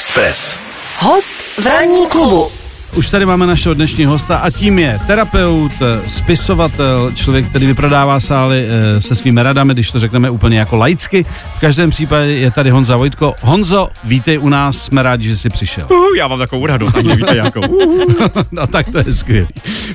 [0.00, 0.58] Express.
[0.98, 2.59] Host v ranní klubu.
[2.96, 8.20] Už tady máme našeho dnešního hosta a tím je terapeut, eh, spisovatel, člověk, který vyprodává
[8.20, 11.24] sály eh, se svými radami, když to řekneme úplně jako laicky.
[11.56, 13.34] V každém případě je tady Honza Vojtko.
[13.40, 15.86] Honzo, vítej u nás, jsme rádi, že jsi přišel.
[15.90, 17.60] Uh, já mám takovou radost, ani nevíte jakou.
[18.52, 19.46] no tak to je skvělý.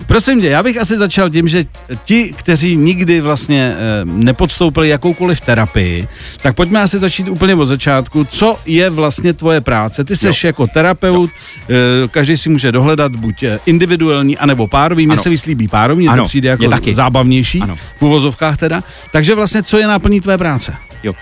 [0.08, 1.66] Prosím tě, já bych asi začal tím, že
[2.06, 6.08] ti, kteří nikdy vlastně eh, nepodstoupili jakoukoliv terapii,
[6.42, 8.24] tak pojďme asi začít úplně od začátku.
[8.30, 10.04] Co je vlastně tvoje práce?
[10.04, 11.30] Ty jsi jako terapeut,
[11.70, 11.74] eh,
[12.08, 15.08] každý si může dohledat buď eh, individuální, anebo párový.
[15.08, 16.94] Mně se vyslíbí párový, mně to přijde jako taky.
[16.94, 17.76] zábavnější, Ano.
[17.98, 18.84] v uvozovkách teda.
[19.12, 20.74] Takže vlastně, co je náplní tvé práce?
[21.04, 21.14] Jo.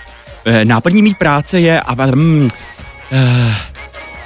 [0.46, 2.48] Eh, Náplní mý práce je aby, mm,
[3.12, 3.56] eh,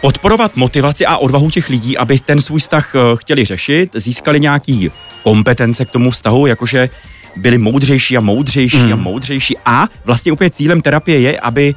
[0.02, 4.92] podporovat motivaci a odvahu těch lidí, aby ten svůj vztah eh, chtěli řešit, získali nějaký
[5.24, 6.90] kompetence k tomu vztahu, jakože
[7.36, 8.94] byli moudřejší a moudřejší Mhm.
[8.94, 11.76] a moudřejší a vlastně úplně cílem terapie je, aby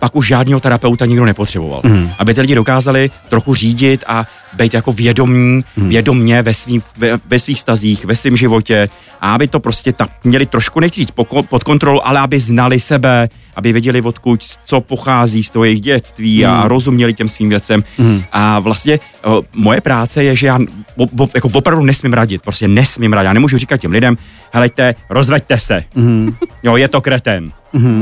[0.00, 1.80] pak už žádného terapeuta nikdo nepotřeboval.
[1.84, 2.10] Mhm.
[2.18, 4.24] Aby ty lidi dokázali trochu řídit a
[4.56, 5.88] být jako vědomí, Mhm.
[5.88, 8.88] vědomně ve, svý, ve, ve svých stazích, ve svém životě
[9.20, 11.10] a aby to prostě tak měli trošku, nechci říct
[11.48, 16.42] pod kontrolou, ale aby znali sebe, aby věděli odkud, co pochází z toho jejich dětství
[16.44, 16.52] Mhm.
[16.52, 17.84] a rozuměli těm svým věcem.
[18.32, 20.58] A vlastně o, moje práce je, že já
[20.96, 23.26] o, o, jako opravdu nesmím radit, prostě nesmím radit.
[23.26, 24.16] Já nemůžu říkat těm lidem,
[24.52, 25.84] helejte, rozveďte se.
[25.94, 26.34] Mhm.
[26.62, 27.52] Jo, je to kreten.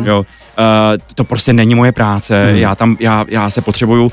[0.04, 0.24] Jo, uh,
[1.14, 2.46] to prostě není moje práce.
[2.50, 2.56] Mhm.
[2.60, 4.12] Já tam, já, já se potřebuju,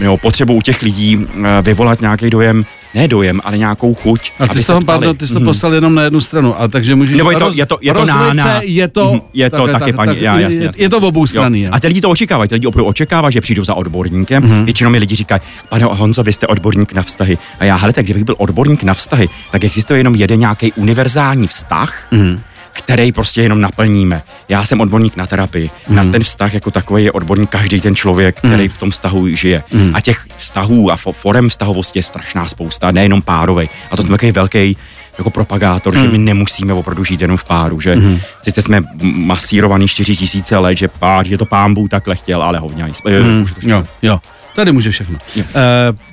[0.00, 1.24] jo, potřebuju u těch lidí uh,
[1.62, 4.32] vyvolat nějaký dojem, ne dojem, ale nějakou chuť.
[4.40, 4.84] A ty jsi ptali.
[4.84, 5.44] pardon, ty jsi to Mhm.
[5.46, 7.16] poslal jenom na jednu stranu, a takže můžeš...
[7.18, 8.60] Nebo je to, roz- je to, je to nána.
[8.62, 9.10] je to...
[9.12, 10.84] Mhm, je to takhle, taky, tak- paní, tak- já, jasně, je, jasně.
[10.84, 11.68] je to v obou strany, jo.
[11.72, 14.42] A ty lidi to očekávají, ty lidi opravdu očekávají, že přijdou za odborníkem.
[14.42, 14.64] Mm-hmm.
[14.64, 17.38] Většinou mi lidi říkají, pane Honzo, vy jste odborník na vztahy.
[17.58, 21.46] A já, hele, tak kdybych byl odborník na vztahy, tak existuje jenom jeden nějaký univerzální
[21.46, 22.40] vztah, Mhm.
[22.72, 24.22] Který prostě jenom naplníme.
[24.48, 25.68] Já jsem odborník na terapii.
[25.68, 25.94] Mm-hmm.
[25.94, 29.62] Na ten vztah jako takový je odborník každý ten člověk, který v tom vztahu žije.
[29.72, 29.92] Mm-hmm.
[29.94, 33.68] A těch vztahů a fo- forem vztahovosti je strašná spousta, nejenom párovej.
[33.90, 34.76] A to jsem takový velký
[35.18, 36.02] jako propagátor, mm.
[36.02, 38.20] že my nemusíme opravdu žít jenom v páru, že mm.
[38.42, 42.58] sice jsme masírovaný 4 tisíce let, že pár, že to pán Bůh takhle chtěl, ale
[42.58, 42.84] hovně.
[43.08, 43.46] Mm.
[43.62, 44.20] Jo, jo.
[44.54, 45.18] Tady může všechno.
[45.38, 45.42] E,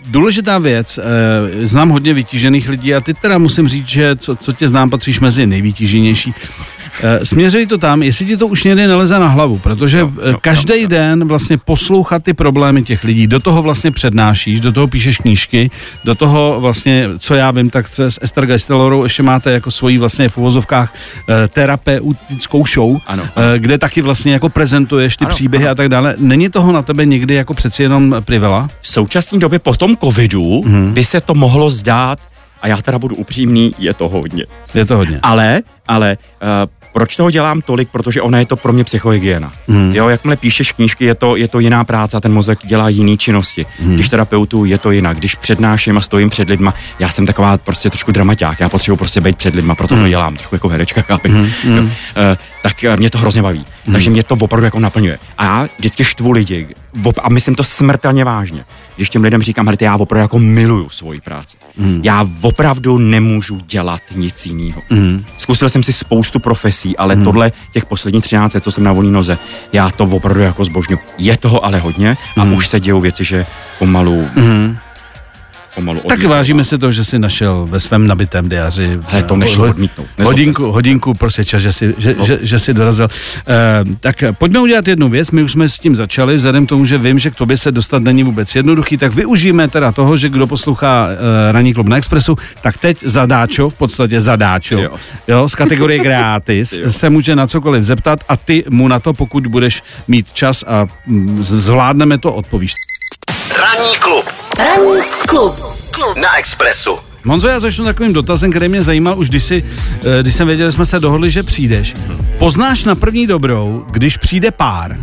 [0.06, 4.54] důležitá věc, e, znám hodně vytížených lidí a ty teda musím říct, že co, co
[4.54, 6.34] tě znám, patříš mezi nejvytíženější.
[7.04, 10.32] E, směřuj to tam, jestli ti to už někdy neleze na hlavu, protože Jo, jo,
[10.32, 14.72] jo, každý jo, den vlastně poslouchat ty problémy těch lidí, do toho vlastně přednášíš, do
[14.72, 15.70] toho píšeš knížky,
[16.04, 20.30] do toho vlastně, co já vím, tak s Esther Geistelorou ještě máte jako svoji vlastně
[20.30, 20.94] v uvozovkách
[21.30, 23.24] e, terapeutickou show, Ano,
[23.56, 25.72] e, kde taky vlastně jako prezentuješ ty Ano, příběhy ano.
[25.72, 26.16] a tak dále.
[26.18, 28.68] Není toho na tebe někdy jako přeci jenom privela?
[28.82, 30.94] V současné době po tom covidu mm.
[30.94, 32.20] by se to mohlo zdát,
[32.62, 34.46] a já teda budu upřímný, je to hodně.
[34.74, 35.20] Je to hodně.
[35.24, 36.48] Ale, ale uh,
[36.98, 37.90] proč toho dělám tolik?
[37.90, 39.52] Protože ona je to pro mě psychohygiena.
[39.68, 39.92] Hmm.
[39.96, 43.18] Jo, jakmile píšeš knížky, je to, je to jiná práce a ten mozek dělá jiné
[43.18, 43.66] činnosti.
[43.80, 43.94] Hmm.
[43.94, 45.18] Když terapeutu je to jinak.
[45.18, 48.60] Když přednáším a stojím před lidma, já jsem taková prostě trošku dramaťák.
[48.60, 50.34] Já potřebuji prostě být před lidma, proto to dělám.
[50.34, 51.32] Trošku jako herečka, chápeš?
[51.32, 51.46] Hmm.
[51.64, 51.90] Jo, uh,
[52.64, 53.66] tak uh, mě to hrozně baví.
[53.86, 53.94] Hmm.
[53.94, 55.20] Takže mě to opravdu jako naplňuje.
[55.38, 56.68] A já vždycky štvu lidi
[57.24, 58.66] a myslím to smrtelně vážně.
[58.98, 61.58] Když těm lidem říkám, hele, já opravdu jako miluju svoji práci.
[61.78, 62.02] Hmm.
[62.04, 64.82] Já opravdu nemůžu dělat nic jiného.
[64.90, 65.26] Hmm.
[65.38, 67.24] Zkusil jsem si spoustu profesí, ale hmm.
[67.24, 69.38] tohle těch posledních 13 let, co jsem na volné noze,
[69.74, 70.98] já to opravdu jako zbožňu.
[71.18, 72.54] Je toho ale hodně a Hmm.
[72.54, 73.46] už se dějou věci, že
[73.80, 74.78] pomalu, Mhm.
[75.78, 76.30] Pomalu Tak odmítnu.
[76.30, 79.70] vážíme si to, že jsi našel ve svém nabitém diáři Hele, to eh, nešlo ho-
[79.72, 80.08] odmítnout.
[80.18, 82.26] Nezlobte Hodinku, hodinku prostě čas, že si, že, No.
[82.26, 83.08] že, že si dorazil.
[83.48, 86.86] E, tak pojďme udělat jednu věc, my už jsme s tím začali, vzhledem k tomu,
[86.86, 90.30] že vím, že k tobě se dostat není vůbec jednoduchý, tak využijeme teda toho, že
[90.30, 94.92] kdo poslouchá e, Ranní klub na Expressu, tak teď zadáčo, v podstatě zadáčo, jo.
[95.28, 95.50] Jo.
[95.50, 99.84] Z kategorie gratis, se může na cokoliv zeptat a ty mu na to, pokud budeš
[100.08, 102.74] mít čas a mm, zvládneme to, odpovíš.
[103.60, 104.26] Ranní klub
[104.58, 105.56] Ranní klub.
[106.22, 106.98] na Expressu.
[107.26, 109.66] Honzo, já začnu takovým dotazem, který mě zajímal už když, si,
[110.06, 111.94] eh, když jsem věděl, že jsme se dohodli, že přijdeš.
[112.38, 114.98] Poznáš na první dobrou, když přijde pár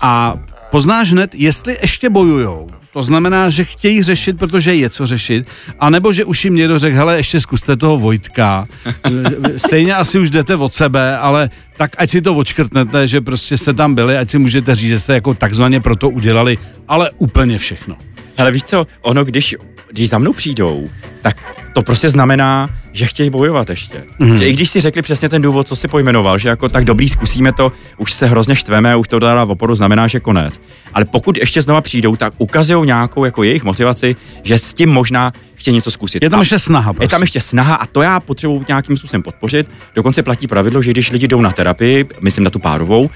[0.00, 0.34] a
[0.70, 2.68] poznáš hned, jestli ještě bojujou.
[2.92, 5.46] To znamená, že chtějí řešit, protože je co řešit,
[5.80, 8.66] anebo že už jim někdo řekl, hele, ještě zkuste toho Vojtka.
[9.56, 13.74] Stejně asi už jdete od sebe, ale tak ať si to odškrtnete, že prostě jste
[13.74, 17.96] tam byli, ať si můžete říct, že jste jako takzvaně proto udělali, ale úplně všechno.
[18.38, 19.56] Ale víš co, ono, když,
[19.90, 20.88] když za mnou přijdou,
[21.22, 21.36] tak
[21.72, 24.04] to prostě znamená, že chtějí bojovat ještě.
[24.20, 24.34] Mm-hmm.
[24.36, 27.08] Že i když si řekli přesně ten důvod, co si pojmenoval, že jako tak dobrý,
[27.08, 30.60] zkusíme to, už se hrozně štveme, už to dá oporu, znamená, že konec.
[30.94, 35.32] Ale pokud ještě znova přijdou, tak ukazují nějakou jako jejich motivaci, že s tím možná
[35.54, 36.22] chtějí něco zkusit.
[36.22, 36.90] Je tam A- ještě snaha.
[36.90, 37.10] je Prostě.
[37.10, 39.70] tam ještě snaha a to já potřebuji nějakým způsobem podpořit.
[39.94, 43.10] Dokonce platí pravidlo, že když lidi jdou na terapii, myslím na tu párovou,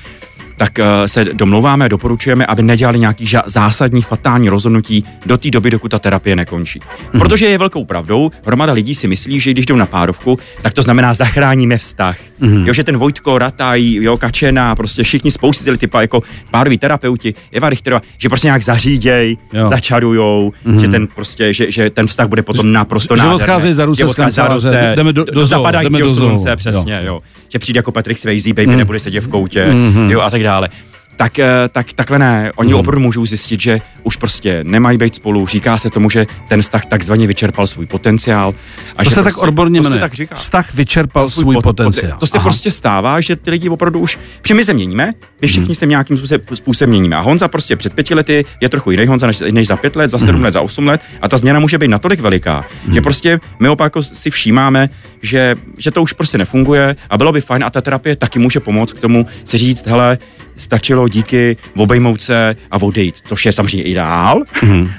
[0.58, 5.70] tak uh, se domlouváme a doporučujeme, aby nedělali nějaký zásadní fatální rozhodnutí do té doby,
[5.70, 6.81] dokud ta terapie nekončí.
[7.12, 7.20] Mhm.
[7.20, 10.82] Protože je velkou pravdou, hromada lidí si myslí, že když jdou na párovku, tak to
[10.82, 12.16] znamená zachráníme vztah.
[12.40, 12.66] Mhm.
[12.66, 17.34] Jo, že ten Vojtko, Rataj, jo, Kačena, prostě všichni spousty tyhle typa jako pároví terapeuti,
[17.52, 19.64] Eva Richterová, že prostě nějak zaříděj, Jo.
[19.64, 23.43] Začarujou, že ten prostě, že, že ten vztah bude potom naprosto že nádherný.
[23.43, 27.06] odcházejí za ruce Že za ruce, jdeme do- do, do zapadajícího slunce, přesně, jo.
[27.14, 27.20] jo.
[27.48, 28.76] Že přijde jako Patrick Swayze, baby Mhm.
[28.78, 29.66] nebude sedět v koutě,
[30.08, 30.69] jo, a tak dále.
[31.16, 32.50] Tak, eh, tak takhle ne.
[32.56, 32.80] Oni Mhm.
[32.80, 35.46] opravdu můžou zjistit, že už prostě nemají být spolu.
[35.46, 38.54] Říká se tomu, že ten vztah takzvaně vyčerpal svůj potenciál.
[38.96, 40.00] A To že se prostě, tak odborně jmenuje.
[40.00, 40.34] tak říká.
[40.34, 42.12] Vztah vyčerpal svůj, pot- potenciál.
[42.12, 42.44] pot- To se Aha.
[42.44, 46.18] prostě stává, že ty lidi opravdu už, že my se měníme, my všichni se nějakým
[46.54, 47.16] způsobem, měníme.
[47.16, 50.08] A Honza prostě před pěti lety je trochu jiný Honza než, než za pět let,
[50.10, 52.64] za sedm let, za osm let a ta změna může být natolik veliká,
[52.94, 54.88] že prostě my opak si všímáme,
[55.26, 58.61] že, že to už prostě nefunguje a bylo by fajn a ta terapie taky může
[58.61, 60.19] pomoct k tomu si říct, hele,
[60.56, 64.43] stačilo díky obejmout se a odejít, což je samozřejmě ideál,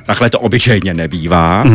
[0.05, 1.65] takhle to obyčejně nebývá,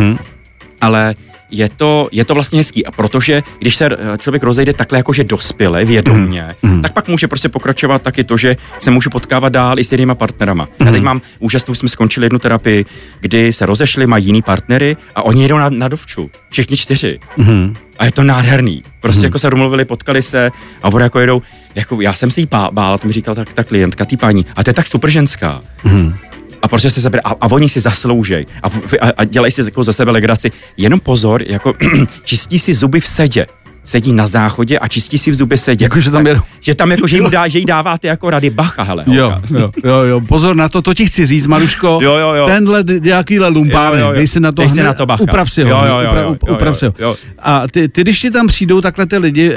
[0.80, 1.14] ale
[1.54, 2.86] je to, je to vlastně hezký.
[2.86, 6.82] A protože když se eh, člověk rozejde takhle jakože dospěle, vědomně, Mhm.
[6.82, 10.14] tak pak může prostě pokračovat taky to, že se můžu potkávat dál i s jinýma
[10.14, 10.68] partnerama.
[10.80, 10.94] Já Mhm.
[10.94, 12.84] teď mám úžasnou, jsme skončili jednu terapii,
[13.20, 16.30] kdy se rozešli, mají jiný partnery a oni jedou na, na dovču.
[16.50, 17.18] Všichni čtyři.
[17.36, 17.74] Mhm.
[18.02, 18.82] A je to nádherný.
[19.00, 20.50] Prostě jako se domluvili, potkali se
[20.82, 21.42] a oni jako jedou,
[21.74, 24.64] jako já jsem se jí bál, to mi říkala ta, ta klientka, tý paní, a
[24.64, 25.60] to je tak super ženská.
[26.62, 28.66] A prostě se zabere, a, a oni si zasloužej a,
[29.00, 30.52] a, a dělají si jako ze sebe legraci.
[30.76, 31.74] Jenom pozor, jako
[32.24, 33.46] čistí si zuby v sedě.
[33.84, 35.84] Sedí na záchodě a čistí si v zuby sedě.
[35.84, 36.40] Jako, že tam jedou.
[36.60, 39.04] Že tam jako, že, jim dá, že jí dáváte jako rady bacha, hele.
[39.06, 41.98] Jo, jo, jo, jo, pozor na to, to ti chci říct, Maruško.
[42.02, 42.46] Jo, jo, jo.
[42.46, 44.16] Tenhle nějakýhle lumpárny, Jo, jo, jo.
[44.16, 45.22] dej si na to, Dej hned, na to bacha.
[45.22, 46.94] uprav si ho, Jo, jo, jo, upra, jo, up- jo, uprav si ho.
[46.98, 47.14] jo.
[47.38, 49.56] A ty, ty, když ti tam přijdou takhle ty lidi, eh,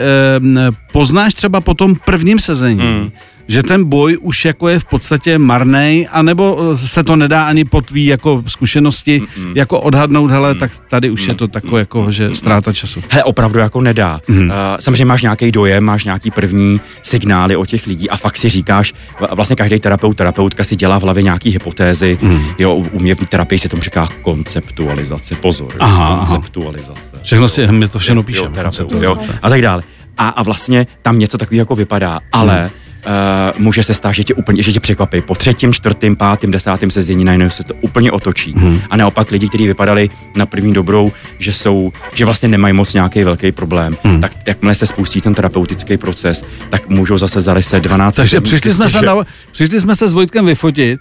[0.92, 3.12] poznáš třeba po tom prvním sezení, Hmm.
[3.48, 7.66] Že ten boj už jako je v podstatě marnej, anebo eh, se to nedá ani
[7.66, 9.22] po tvý jako zkušenosti
[9.56, 13.02] jako odhadnout, hele, tak tady už je to takové jako, že ztráta času.
[13.10, 14.22] Hele, opravdu jako nedá.
[14.28, 14.40] Mm.
[14.50, 18.50] Uh, samozřejmě máš nějaký dojem, máš nějaký první signály od těch lidí a fakt si
[18.50, 18.94] říkáš,
[19.32, 22.18] vlastně každý terapeut, terapeutka si dělá v hlavě nějaký hypotézy.
[22.22, 22.42] Mm.
[22.60, 25.68] Jo, u mě v terapii se tomu říká konceptualizace, pozor.
[25.74, 26.18] jo, Aha, aha.
[26.18, 27.12] konceptualizace.
[27.24, 28.56] Všechno si, my to všechno Jo, píšeme.
[28.56, 29.84] terapeut, jo, a tak dále.
[30.18, 32.70] A, a vlastně tam něco takového jako vypadá, ale
[33.06, 35.22] Uh, může se stát, že tě úplně, že tě překvapí.
[35.22, 38.54] Po třetím, čtvrtým, pátým, desátým sezení najednou se to úplně otočí.
[38.58, 38.82] Hmm.
[38.90, 43.24] A naopak lidi, kteří vypadali na první dobrou, že jsou, že vlastně nemají moc nějaký
[43.24, 44.22] velký problém, hmm.
[44.22, 48.72] tak jakmile se spustí ten terapeutický proces, tak můžou zase za 10, 12 Takže přišli
[48.72, 49.16] jsme, se na,
[49.52, 51.00] přišli jsme se s Vojtkem vyfotit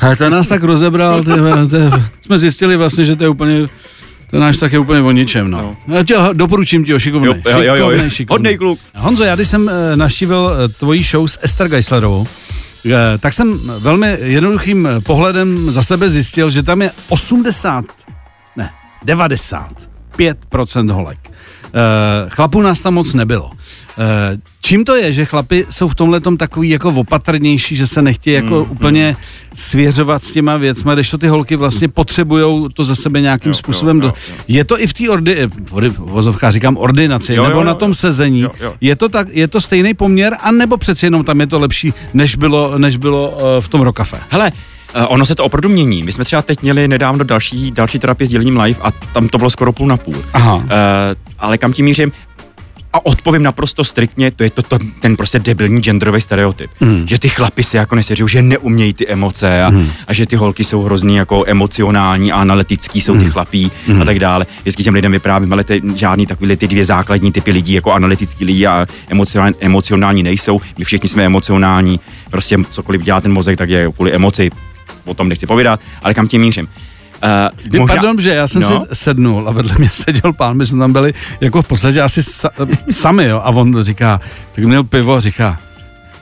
[0.00, 1.30] a ten nás tak rozebral, ty,
[1.70, 1.76] ty,
[2.26, 3.66] jsme zjistili vlastně, že to je úplně,
[4.30, 5.76] ten náš tak je úplně o ničem, no.
[5.88, 7.26] Já tě, doporučím ti ho, šikovný.
[7.26, 7.90] Jo, jo, jo, jo.
[7.90, 8.34] Šikovnej, šikovnej.
[8.34, 8.78] Hodnej kluk.
[8.94, 12.26] Honzo, já když jsem eh, navštívil eh, tvoji show s Ester Geislerovou,
[12.86, 17.84] eh, tak jsem velmi jednoduchým pohledem za sebe zjistil, že tam je 80,
[18.56, 18.70] ne,
[19.06, 21.33] 95% holek.
[21.76, 23.50] Eh, Chlapů nás tam moc nebylo.
[23.98, 28.34] Eh, Čím to je, že chlapi jsou v tomhle takový jako opatrnější, že se nechtějí
[28.34, 29.16] jako Mm, úplně
[29.54, 33.54] svěřovat s těma věcma, když to ty holky vlastně potřebují to ze sebe nějakým Jo,
[33.54, 34.00] způsobem.
[34.00, 34.34] jo, jo, jo.
[34.48, 35.46] Je to i v té ordi, eh,
[35.88, 38.40] v vozovkách říkám ordinaci, Jo, nebo jo, na tom sezení.
[38.40, 38.74] Jo, jo.
[38.80, 42.36] Je to tak, je to stejný poměr, anebo přeci jenom tam je to lepší, než
[42.36, 44.16] bylo, než bylo v tom rokafe?
[44.30, 44.52] Hele,
[45.08, 46.02] ono se to opravdu mění.
[46.02, 49.38] My jsme třeba teď měli nedávno další, další terapii s dělením live a tam to
[49.38, 50.14] bylo skoro půl na půl.
[50.32, 50.54] Aha.
[50.54, 50.62] Uh,
[51.44, 52.12] ale kam tím mířím?
[52.92, 56.70] A odpovím naprosto striktně, to je to, to ten prostě debilní genderový stereotyp.
[56.80, 57.08] Mm.
[57.08, 59.90] Že ty chlapi si jako neseřou, že neumějí ty emoce a, mm.
[60.06, 64.02] a že ty holky jsou hrozný jako emocionální a analytický jsou ty chlapí mm.
[64.02, 64.46] a tak dále.
[64.60, 68.44] Vždycky těm lidem vyprávím, ale ty, žádný takový ty dvě základní typy lidí, jako analytický
[68.44, 70.60] lidi a emocionální, emocionální nejsou.
[70.78, 74.50] My všichni jsme emocionální, prostě cokoliv dělá ten mozek, tak je kvůli emoci.
[75.04, 76.68] O tom nechci povídat, ale kam tím mířím?
[77.22, 77.94] Uh, Možná...
[77.94, 78.68] Pardon, že já jsem no.
[78.68, 82.22] si sednul a vedle mě seděl pán, my jsme tam byli jako v podstatě asi
[82.22, 82.50] sa,
[82.90, 84.20] sami, jo, a on říká,
[84.54, 85.58] tak měl pivo, říká,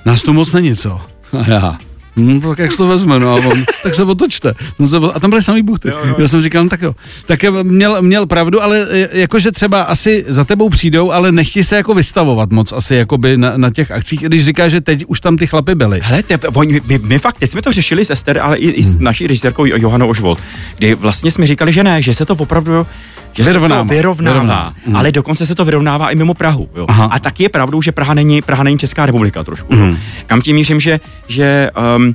[0.04, 1.00] nás tu moc není, co?
[1.32, 1.78] A já,
[2.16, 4.54] Hmm, tak jak se to vezme, no a on, tak se otočte.
[4.86, 5.88] Se, a tam byly samý buchty.
[5.88, 6.14] Jo, jo.
[6.18, 6.94] Já jsem říkal, no, tak jo.
[7.26, 11.76] Tak měl, měl pravdu, ale e, jakože třeba asi za tebou přijdou, ale nechtějí se
[11.76, 15.36] jako vystavovat moc asi jakoby na, na těch akcích, když říká, že teď už tam
[15.36, 16.00] ty chlapy byly.
[16.02, 18.84] Hele, te, oni, my, my, fakt, teď jsme to řešili s Ester, ale i, i
[18.84, 19.04] s Hmm.
[19.04, 20.38] naší režisérkou Johanou Ožvold,
[20.78, 22.86] kdy vlastně jsme říkali, že ne, že se to opravdu
[23.34, 23.82] že Vyrovnává.
[23.82, 24.74] se to vyrovnává, Vyrovná.
[24.86, 24.96] Mm.
[24.96, 26.68] ale dokonce se to vyrovnává i mimo Prahu.
[26.76, 26.84] Jo.
[26.88, 27.04] Aha.
[27.12, 29.74] A taky je pravdou, že Praha není, Praha není Česká republika trošku.
[29.74, 29.96] Mm.
[30.26, 32.14] Kam tím mířím, že, že um, uh,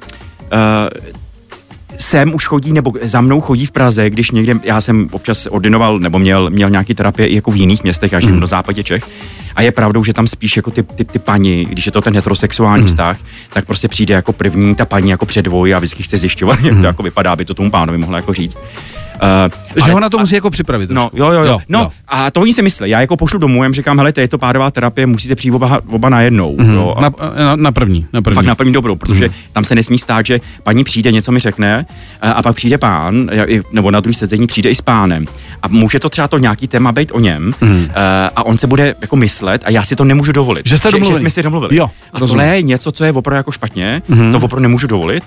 [1.97, 5.99] sem už chodí, nebo za mnou chodí v Praze, když někde, já jsem občas ordinoval,
[5.99, 8.39] nebo měl, měl nějaký terapie i jako v jiných městech, až mm.
[8.39, 9.03] do západě Čech.
[9.57, 12.15] A je pravdou, že tam spíš jako ty, ty, ty paní, když je to ten
[12.15, 12.87] heterosexuální mm.
[12.87, 13.19] vztah,
[13.53, 16.85] tak prostě přijde jako první ta paní jako předvoj a vždycky chce zjišťovat, jak to
[16.85, 18.57] jako vypadá, aby to tomu pánovi mohla jako říct.
[19.75, 20.89] Uh, že ho na to musí jako připravit.
[20.89, 21.59] No, jo, jo, jo.
[21.69, 21.91] No, jo.
[22.07, 22.89] a to oni si myslí.
[22.89, 25.81] Já jako pošlu domů, jim říkám, hele, to je to párová terapie, musíte přijít oba,
[25.87, 26.55] oba najednou.
[26.55, 26.73] Mm-hmm.
[26.73, 28.35] Jo, a na, na, na, první, na první.
[28.35, 29.51] Fakt na první dobrou, protože mm-hmm.
[29.53, 31.85] tam se nesmí stát, že paní přijde, něco mi řekne
[32.21, 33.29] a, a pak přijde pán,
[33.71, 35.25] nebo na druhý sezení přijde i s pánem.
[35.63, 37.89] A může to třeba to nějaký téma být o něm mm-hmm.
[38.35, 40.67] a on se bude jako myslet a já si to nemůžu dovolit.
[40.67, 41.13] Že jste domluvili.
[41.13, 41.75] Že, že jsme si domluvili.
[41.75, 44.31] Jo, a tohle je něco, co je opravdu jako špatně, mm-hmm.
[44.31, 45.23] to opravdu nemůžu dovolit.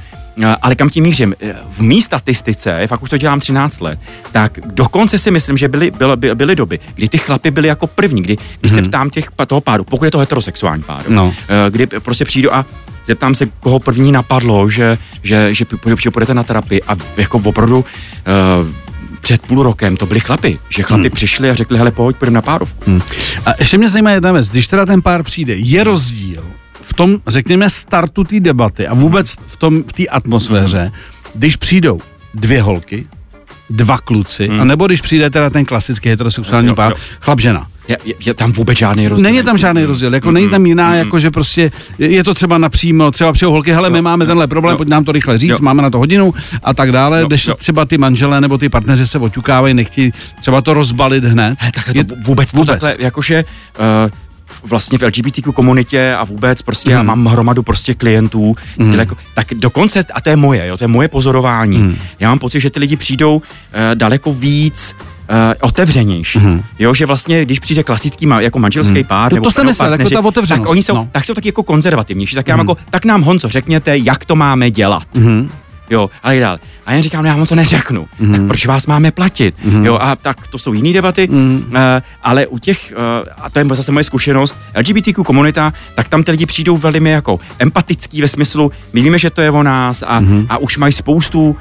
[0.63, 1.35] Ale kam tím mířím?
[1.71, 3.99] V mý statistice, fakt už to dělám 13 let,
[4.33, 8.23] tak dokonce si myslím, že byly, byly, byly, doby, kdy ty chlapy byly jako první,
[8.23, 8.75] kdy, kdy hmm.
[8.75, 8.91] se mhm.
[8.91, 11.35] ptám těch, toho páru, pokud je to heterosexuální pár, no.
[11.71, 12.67] kdy prostě přijdu a
[13.07, 15.65] zeptám se, koho první napadlo, že, že, že,
[15.99, 17.85] že půjdete na terapii a jako opravdu uh,
[19.21, 21.11] před půl rokem to byli chlapy, že chlapy hmm.
[21.11, 22.91] přišli a řekli, hele, pojď, půjdeme na párovku.
[22.91, 23.01] Hmm.
[23.47, 26.45] A ještě mě zajímá jedna věc, když teda ten pár přijde, je rozdíl
[26.83, 30.93] v tom, řekněme, startu té debaty a vůbec v tom, v té atmosféře,
[31.35, 32.01] když přijdou
[32.35, 33.07] dvě holky,
[33.71, 34.61] dva kluci, hmm.
[34.61, 37.67] anebo když přijde teda ten klasický heterosexuální pár, chlap žena.
[37.91, 39.23] Je, je, je tam vůbec žádný rozdíl.
[39.23, 42.35] Není tam žádný rozdíl, jako mm, není tam jiná, mm, jako že prostě je to
[42.35, 45.51] třeba napřímo, třeba přijou holky, hele, my máme tenhle problém, pojď nám to rychle říct,
[45.51, 45.57] jo.
[45.61, 49.19] máme na to hodinu a tak dále, když třeba ty manželé nebo ty partneři se
[49.19, 51.57] oťukávají, nechtějí třeba to rozbalit hned.
[51.59, 52.67] He, takhle to je, vůbec, vůbec.
[52.67, 53.45] To takhle, jakože
[53.79, 54.11] uh,
[54.65, 56.97] vlastně v LGBTQ komunitě a vůbec prostě mm.
[56.97, 58.95] já mám hromadu prostě klientů, mm.
[58.95, 61.97] jako, tak dokonce, a to je moje, jo, to je moje pozorování, mm.
[62.21, 63.43] já mám pocit, že ty lidi přijdou uh,
[63.95, 64.95] daleko víc
[65.61, 66.39] otevřenější.
[66.39, 66.63] Mm-hmm.
[66.79, 69.05] Jo, že vlastně, když přijde klasický jako manželský mm.
[69.05, 70.63] pár, to, nebo to se myslel, jako ta otevřenost.
[70.63, 71.09] Tak oni jsou, no.
[71.13, 72.37] tak jsou taky jako konzervativnější.
[72.37, 72.61] Tak já mm.
[72.61, 75.07] jako, tak nám Honco, řekněte, jak to máme dělat.
[75.15, 75.51] Mm
[75.91, 76.59] jo, a tak dále.
[76.87, 78.33] A já říkám, no já mu to neřeknu, mm.
[78.33, 79.85] tak proč vás máme platit, mm.
[79.85, 81.65] jo, a tak to jsou jiné debaty, mm.
[81.69, 81.75] uh,
[82.23, 86.31] ale u těch, uh, a to je zase moje zkušenost, LGBTQ komunita, tak tam ty
[86.31, 90.21] lidi přijdou velmi jako empatický ve smyslu, my víme, že to je o nás a,
[90.21, 90.47] mm.
[90.49, 91.57] a už mají spoustu uh,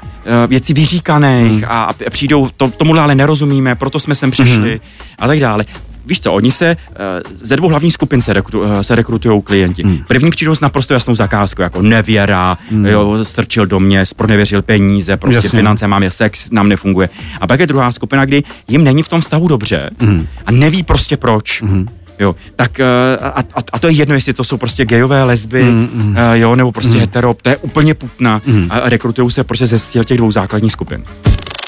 [0.46, 1.68] věcí vyříkaných mm.
[1.68, 4.80] a, a přijdou, to, tomu ale nerozumíme, proto jsme sem přišli mm.
[5.18, 5.64] a tak dále
[6.06, 6.96] víš co, oni se uh,
[7.42, 9.82] ze dvou hlavních skupin se, rekru, uh, se rekrutují klienti.
[9.82, 9.98] Hmm.
[10.08, 12.86] První přijdou s naprosto jasnou zakázkou, jako nevěra, hmm.
[12.86, 15.58] jo, strčil do mě, pronevěřil peníze, prostě Jasně.
[15.58, 17.08] finance, máme sex, nám nefunguje.
[17.40, 20.26] A pak je druhá skupina, kdy jim není v tom vztahu dobře hmm.
[20.46, 21.62] a neví prostě proč.
[21.62, 21.86] Hmm.
[22.20, 25.88] Jo, tak a, a, a to je jedno, jestli to jsou prostě gejové, lesby, mm,
[25.92, 26.16] mm.
[26.32, 27.00] jo, nebo prostě mm.
[27.00, 28.66] hetero, to je úplně putna mm.
[28.70, 31.04] a rekrutují se prostě ze těch dvou základních skupin.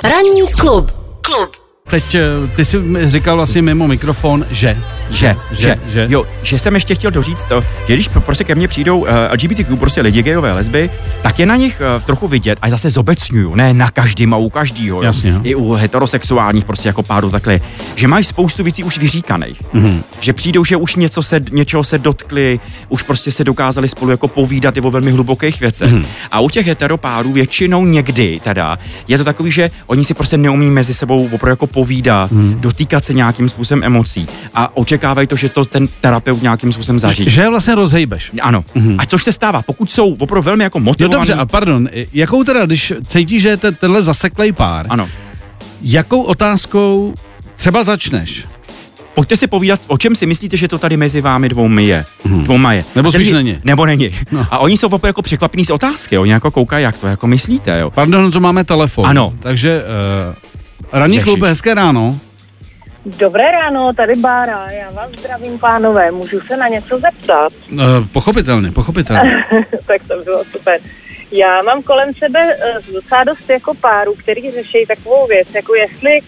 [0.04, 0.92] Ranní klub.
[1.20, 1.61] Klub.
[1.92, 4.78] Teď eh, ty jsi říkal vlastně mimo mikrofon, že.
[5.10, 6.06] Že, že, že, že.
[6.10, 9.34] Jo, že jsem ještě chtěl doříct to, že když prostě ke mně přijdou uh, eh,
[9.34, 10.90] LGBTQ, prostě lidi, gejové, lesby,
[11.22, 14.50] tak je na nich uh, trochu vidět, a zase zobecňuju, ne na každým a u
[14.50, 15.40] každýho, Jasně, jo.
[15.42, 17.60] i u heterosexuálních prostě jako párů takhle,
[17.94, 19.62] že mají spoustu věcí už vyříkaných.
[19.74, 20.02] Mm-hmm.
[20.20, 24.28] Že přijdou, že už něco se, něčeho se dotkli, už prostě se dokázali spolu jako
[24.28, 25.92] povídat i o velmi hlubokých věcech.
[25.92, 26.06] Mm-hmm.
[26.30, 30.70] A u těch heteropárů většinou někdy teda je to takový, že oni si prostě neumí
[30.70, 32.60] mezi sebou opravdu jako povídá, hmm.
[32.60, 37.30] dotýkat se nějakým způsobem emocí a očekávají to, že to ten terapeut nějakým způsobem zařídí.
[37.30, 38.30] Že je vlastně rozhejbeš.
[38.42, 38.64] Ano.
[38.74, 38.94] Hmm.
[38.98, 41.12] A což se stává, pokud jsou opravdu velmi jako motivovaní.
[41.12, 45.08] No dobře, a pardon, jakou teda, když cítíš, že je tenhle zaseklej pár, ano.
[45.82, 47.14] jakou otázkou
[47.56, 48.46] třeba začneš?
[49.14, 52.04] Pojďte si povídat, o čem si myslíte, že to tady mezi vámi dvoumi je.
[52.24, 52.44] Hmm.
[52.44, 52.84] Dvouma je.
[52.96, 53.58] Nebo spíš není.
[53.64, 54.10] Nebo není.
[54.30, 54.46] No.
[54.50, 57.80] A oni jsou opravdu jako překvapení z otázky, oni jako koukají, jak to jako myslíte,
[57.80, 57.90] jo.
[57.90, 59.06] Pardon, co máme telefon.
[59.06, 59.32] Ano.
[59.40, 59.82] Takže
[60.30, 60.51] uh,
[60.92, 62.18] Ranní klub, hezké ráno.
[63.06, 67.52] Dobré ráno, tady Bára, já vás zdravím, pánové, můžu se na něco zeptat?
[67.72, 67.80] Uh,
[68.12, 69.44] pochopitelně, pochopitelně.
[69.86, 70.80] tak to bylo super.
[71.32, 76.20] Já mám kolem sebe uh, docela dost jako párů, který řeší takovou věc, jako jestli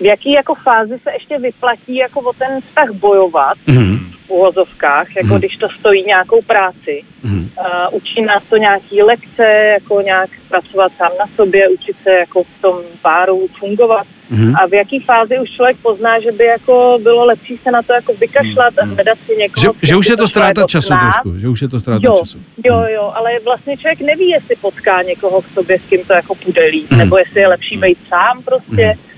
[0.00, 3.98] v jaký jako fázi se ještě vyplatí jako o ten vztah bojovat mm-hmm.
[4.26, 5.38] v uvozovkách, jako mm-hmm.
[5.38, 7.02] když to stojí nějakou práci.
[7.24, 7.44] Mm-hmm.
[7.58, 12.42] Uh, učí nás to nějaký lekce, jako nějak pracovat sám na sobě, učit se jako
[12.42, 14.06] v tom páru fungovat.
[14.32, 14.54] Mm-hmm.
[14.62, 17.92] A v jaký fázi už člověk pozná, že by jako bylo lepší se na to
[17.92, 18.92] jako vykašlat mm-hmm.
[18.92, 19.74] a hledat si někoho.
[19.82, 22.38] Že, že už je to ztráta času trošku, že už je to ztráta jo, času.
[22.64, 26.34] Jo, jo, ale vlastně člověk neví, jestli potká někoho k sobě, s kým to jako
[26.34, 26.96] půjde líp, mm-hmm.
[26.96, 28.94] nebo jestli je lepší být sám prostě.
[28.94, 29.13] Mm-hmm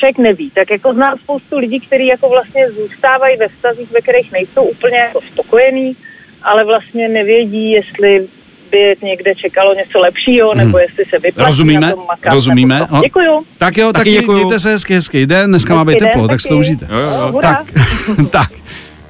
[0.00, 0.50] člověk neví.
[0.50, 4.98] Tak jako znám spoustu lidí, kteří jako vlastně zůstávají ve vztazích, ve kterých nejsou úplně
[4.98, 5.96] jako spokojení,
[6.42, 8.28] ale vlastně nevědí, jestli
[8.70, 10.86] by je někde čekalo něco lepšího, nebo hmm.
[10.88, 12.86] jestli se vyplatí Rozumíme, na tom makat, rozumíme.
[12.90, 13.00] To.
[13.00, 13.44] Děkuju.
[13.58, 14.38] Tak jo, taky, taky děkuju.
[14.38, 16.86] mějte se hezky, hezký den, dneska má být teplo, tak sloužíte.
[16.90, 17.40] Jo, jo, jo.
[17.42, 17.66] Tak,
[18.30, 18.50] tak.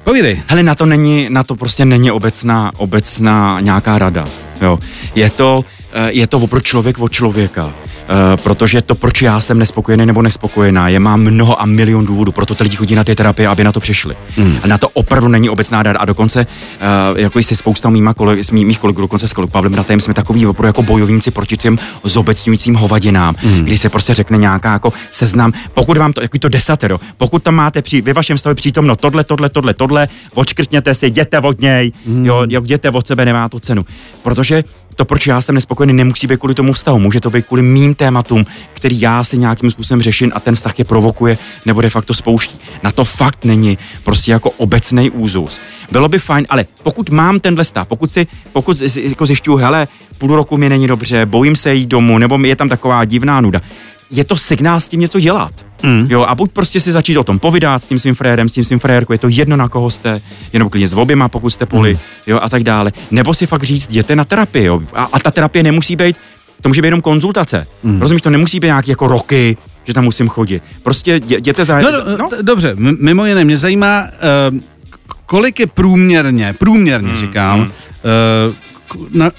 [0.03, 0.41] Povídej.
[0.47, 4.25] Hele, na to není, na to prostě není obecná, obecná nějaká rada.
[4.61, 4.79] Jo.
[5.15, 5.65] Je to,
[6.07, 7.73] je to opravdu člověk od člověka.
[8.11, 12.31] Eh, protože to, proč já jsem nespokojený nebo nespokojená, je má mnoho a milion důvodů,
[12.31, 14.15] proto ty lidi chodí na ty terapie, aby na to přišli.
[14.37, 14.57] Mm.
[14.63, 15.99] A na to opravdu není obecná rada.
[15.99, 16.47] A dokonce,
[17.11, 19.99] uh, jako jsi spousta mýma koleg, s mý, mých kolegů, dokonce s kolegou Pavlem Ratem,
[19.99, 23.65] jsme takový opravdu jako bojovníci proti těm zobecňujícím hovadinám, mm.
[23.65, 27.55] kdy se prostě řekne nějaká jako seznam, pokud vám to, jako to desatero, pokud tam
[27.55, 31.91] máte při, ve vašem stavě přítomno tohle, tohle, tohle, tohle, odškrtněte si, jděte od něj,
[32.05, 32.25] mm.
[32.25, 33.81] jo, jo, jděte od sebe, nemá tu cenu.
[34.23, 34.63] Protože
[34.95, 37.95] to, proč já jsem nespokojený, nemusí být kvůli tomu vztahu, může to být kvůli mým
[37.95, 42.13] tématům, který já si nějakým způsobem řeším a ten vztah je provokuje nebo de facto
[42.13, 42.59] spouští.
[42.83, 45.61] Na to fakt není prostě jako obecný úzus.
[45.91, 50.35] Bylo by fajn, ale pokud mám tenhle stav, pokud si, pokud jako zjišťuju, hele, půl
[50.35, 53.61] roku mi není dobře, bojím se jít domů, nebo je tam taková divná nuda,
[54.11, 55.51] je to signál s tím něco dělat.
[55.83, 56.07] Mm.
[56.09, 58.63] Jo, a buď prostě si začít o tom povídat s tím svým frérem, s tím
[58.63, 60.21] svým frérkou, je to jedno na koho jste,
[60.53, 61.99] jenom klidně s oběma, pokud jste poli, mm.
[62.27, 62.91] jo, a tak dále.
[63.11, 64.81] Nebo si fakt říct, jděte na terapii, jo.
[64.93, 66.15] A, a ta terapie nemusí být,
[66.61, 67.67] to může být jenom konzultace.
[67.83, 68.01] Mm.
[68.01, 70.63] Rozumíš, to nemusí být nějaký jako roky, že tam musím chodit.
[70.83, 71.81] Prostě jděte za...
[71.81, 72.29] No, no, no.
[72.41, 74.03] Dobře, mimo jiné, mě zajímá,
[74.51, 74.59] uh,
[75.25, 77.15] kolik je průměrně, průměrně mm.
[77.15, 77.65] říkám, mm.
[77.65, 78.53] Uh,
[79.11, 79.31] na,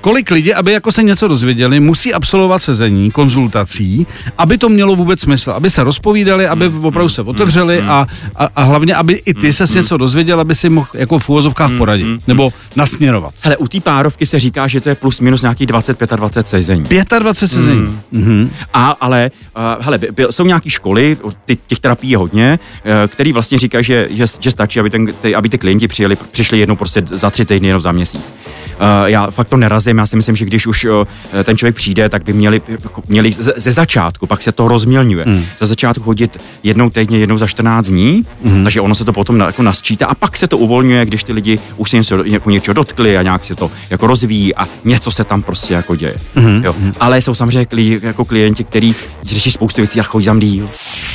[0.00, 4.06] kolik lidí, aby jako se něco dozvěděli, musí absolvovat sezení, konzultací,
[4.38, 6.84] aby to mělo vůbec smysl, aby se rozpovídali, aby hmm.
[6.84, 7.90] opravdu se otevřeli hmm.
[7.90, 8.06] a,
[8.36, 9.74] a, a hlavně, aby i ty se hmm.
[9.74, 13.34] něco dozvěděl, aby si mohl jako v úvozovkách poradit nebo nasměrovat.
[13.40, 16.84] Hele, u té párovky se říká, že to je plus minus nějaký 20-25 sezení.
[17.18, 17.98] 25 sezení.
[18.12, 18.50] Mm.
[18.74, 22.90] A, ale, uh, hele, by, by, jsou nějaké školy, ty, těch terapií je hodně, uh,
[23.08, 26.58] který vlastně říkají, že, že, že stačí, aby, ten, ty, aby ty klienti přijeli, přišli
[26.58, 28.32] jednou prostě za tři týdny, jenom za měsíc.
[28.80, 31.04] Uh, já fakt to nerazím, já si myslím, že když už uh,
[31.44, 32.62] ten člověk přijde, tak by měli,
[33.08, 35.24] měli ze začátku, pak se to rozmělňuje.
[35.26, 35.44] Mm.
[35.58, 38.64] Ze začátku chodit jednou týdně, jednou za 14 dní, mm.
[38.64, 41.58] takže ono se to potom jako nasčítá a pak se to uvolňuje, když ty lidi
[41.76, 45.24] už se něco, jako něčeho dotkli a nějak se to jako rozvíjí a něco se
[45.24, 46.16] tam prostě jako děje.
[46.34, 46.64] Mm.
[46.64, 46.74] Jo.
[47.00, 50.70] Ale jsou samozřejmě kli, jako klienti, kteří řeší spoustu věcí a chodí tam díl.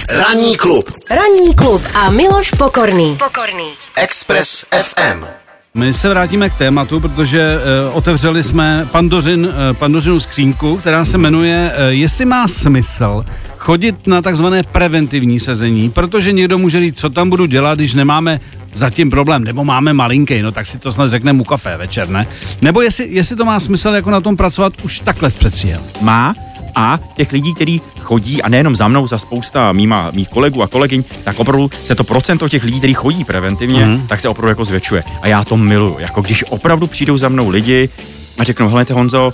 [0.10, 0.92] Ranní klub.
[1.10, 3.18] Ranní klub a Miloš Pokorný.
[3.18, 3.70] Pokorný.
[3.96, 5.41] Express FM.
[5.74, 7.58] My se vrátíme k tématu, protože
[7.90, 13.26] uh, otevřeli jsme pandořin, uh, pandořinu skřínku, která se jmenuje uh, Jestli má smysl
[13.58, 18.40] chodit na takzvané preventivní sezení, protože někdo může říct, co tam budu dělat, když nemáme
[18.74, 22.28] zatím problém, nebo máme malinký, no tak si to snad řekneme u kafe večer, ne?
[22.62, 25.82] Nebo jestli, jestli to má smysl jako na tom pracovat už takhle s předstihem.
[26.02, 26.36] Má,
[26.76, 30.68] a těch lidí, kteří chodí, a nejenom za mnou, za spousta mýma, mých kolegů a
[30.68, 34.08] kolegyň, tak opravdu se to procento těch lidí, kteří chodí preventivně, mm.
[34.08, 35.04] tak se opravdu jako zvětšuje.
[35.22, 36.00] A já to miluju.
[36.00, 37.90] Jako když opravdu přijdou za mnou lidi,
[38.38, 39.34] a řeknou, hele Honzo,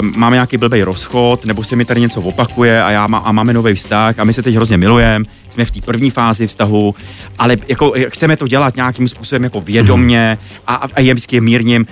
[0.00, 3.32] um, máme nějaký blbý rozchod, nebo se mi tady něco opakuje a, já má, a
[3.32, 6.94] máme nový vztah a my se teď hrozně milujeme, jsme v té první fázi vztahu,
[7.38, 11.86] ale jako chceme to dělat nějakým způsobem jako vědomně a, a je vždycky mírním,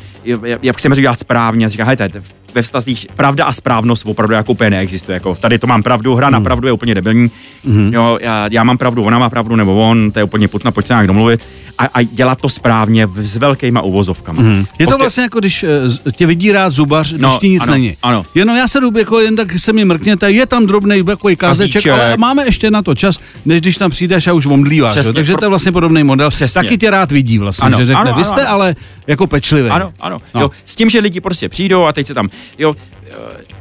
[0.62, 1.66] jak chceme to dělat správně.
[1.66, 1.96] A říká, hele,
[2.56, 5.14] ve vztazích pravda a správnost opravdu jako úplně neexistuje.
[5.14, 7.30] Jako tady to mám pravdu, hra na pravdu je úplně debilní.
[7.64, 7.90] Mm.
[7.94, 10.86] Jo, já, já, mám pravdu, ona má pravdu, nebo on, to je úplně putna, pojď
[10.86, 11.40] se nějak domluvit.
[11.78, 14.42] A, a dělat to správně s velkýma uvozovkama.
[14.42, 14.66] Mm.
[14.78, 17.72] Je to vlastně jako, když eh, tě vidí rád zubař, když no, ti nic ano,
[17.72, 17.96] není.
[18.02, 18.26] Ano.
[18.34, 21.82] Jenom já se jdu, jako jen tak se mi mrkněte, je tam drobný jako kázeček,
[21.82, 21.92] Kazíček.
[21.92, 24.92] ale máme ještě na to čas, než když tam přijdeš a už omdlíváš.
[24.92, 25.12] Přesně?
[25.12, 26.30] Takže pro- to je vlastně podobný model.
[26.30, 26.62] Přesně.
[26.62, 28.50] Taky tě rád vidí vlastně, Ano, že řekne, ano, vy jste ano.
[28.50, 29.68] ale jako pečlivý.
[29.70, 30.20] Ano, ano.
[30.34, 30.40] No.
[30.40, 30.40] No.
[30.40, 33.10] Jo, s tím, že lidi prostě přijdou a teď se tam, jo, eh,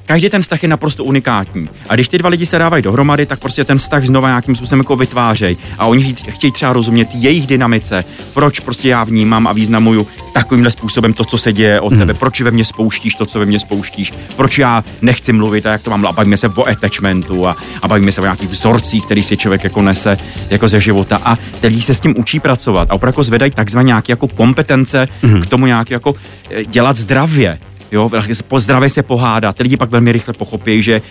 [0.06, 1.70] každý ten vztah je naprosto unikátní.
[1.90, 4.80] A když ty dva lidi se dávají dohromady, tak prostě ten vztah znova nějakým způsobem
[4.80, 5.58] jako vytvářejí.
[5.78, 11.14] A oni chtějí- třeba rozumět jejich dynamice, proč prostě já vnímám a významuju takovýmhle způsobem
[11.14, 14.14] to, co se děje od tebe, proč ve mně spouštíš to, co ve mně spouštíš,
[14.36, 17.88] proč já nechci mluvit a jak to mám, a bavíme se o attachmentu a, a
[17.88, 20.18] bavíme se o nějakých vzorcích, který si člověk jako nese
[20.50, 23.52] jako ze života a ty lidi se s tím učí pracovat a opravdu jako zvedají
[23.52, 25.08] takzvané nějaké jako kompetence
[25.42, 26.16] k tomu nějak jako
[26.50, 27.60] eh, dělat zdravě.
[27.92, 28.10] Jo,
[28.48, 29.56] po zdravě se pohádat.
[29.56, 31.02] Ty lidi pak velmi rychle pochopí, že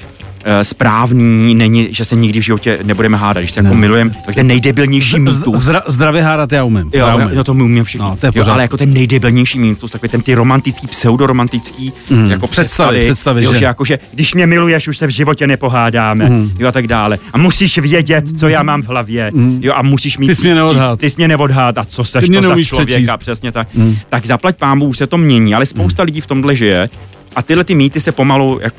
[0.63, 3.43] správný není, že se nikdy v životě nebudeme hádat.
[3.43, 5.61] Když se jako milujeme, tak ten nejdebilnější mýtus.
[5.61, 6.91] Zdra, zdravě hádat já umím.
[6.95, 7.29] Jo, já umím.
[7.35, 8.07] no to my umíme všichni.
[8.09, 12.31] No, to je jo, ale jako ten nejdebilnější mýtus, takový ten ty romantický, pseudoromantický mm.
[12.31, 15.11] jako Představy, představy, představy, jo, že- že jako, že když mě miluješ, už se v
[15.11, 16.51] životě nepohádáme, mm.
[16.59, 17.19] jo a tak dále.
[17.33, 19.59] A musíš vědět, co já mám v hlavě, mm.
[19.63, 20.27] jo a musíš mít...
[20.27, 21.01] Ty jsi mě neodhád.
[21.01, 23.17] Ty jsi mě neodhád a co seš Ty to za člověka, přečíst.
[23.19, 23.69] přesně tak.
[23.75, 23.97] Mm.
[24.09, 26.89] Tak zaplať pámu, už se to mění, ale spousta lidí v tomhle žije
[27.37, 28.75] a tyhle ty mýty se pomalu jak,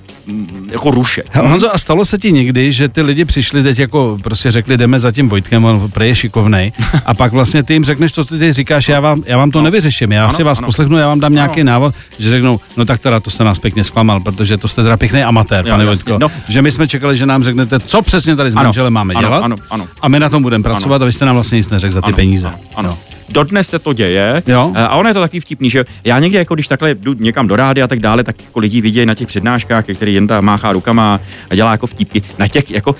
[0.71, 1.23] jako ruše.
[1.33, 4.99] Honzo, a stalo se ti někdy, že ty lidi přišli teď jako prostě řekli, jdeme
[4.99, 6.71] za tím Vojtkem, on prej je šikovnej,
[7.05, 9.61] a pak vlastně ty jim řekneš, to ty teď říkáš, já vám, já vám to
[9.61, 10.65] nevyřeším, já Ano, si vás ano.
[10.65, 13.83] poslechnu, já vám dám nějaký návod, že řeknou, no tak teda to jste nás pěkně
[13.83, 16.17] zklamal, protože to jste teda pěkný amatér, Jo, pane Vojtko.
[16.19, 16.27] no.
[16.47, 19.27] Že my jsme čekali, že nám řeknete, co přesně tady s Ano, manželem máme ano,
[19.27, 19.87] dělat, ano, ano.
[20.01, 22.05] a my na tom budeme pracovat a vy jste nám vlastně nic neřekl za ty
[22.07, 22.47] Ano, peníze.
[22.47, 22.97] ano, ano.
[23.29, 24.43] Dodnes se to děje.
[24.47, 24.71] Jo.
[24.75, 27.47] Eh, A ono je to taky vtipný, že já někdy, jako když takhle jdu někam
[27.47, 30.45] do rády a tak dále, tak jako lidi vidějí na těch přednáškách, který jen tam
[30.45, 32.21] máchá rukama a dělá jako vtipky.
[32.39, 32.95] Na těch jako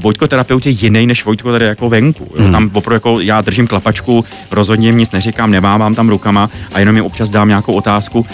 [0.00, 2.32] Vojtko terapeut je jiný než Vojtko tady jako venku.
[2.36, 2.42] Jo.
[2.42, 2.52] Hmm.
[2.52, 6.96] Tam opravdu jako já držím klapačku, rozhodně jim nic neříkám, nemávám tam rukama a jenom
[6.96, 8.26] jim občas dám nějakou otázku.